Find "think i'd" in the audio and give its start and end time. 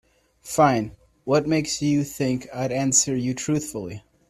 2.03-2.71